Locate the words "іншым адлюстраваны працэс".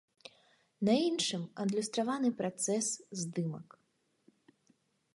1.09-2.85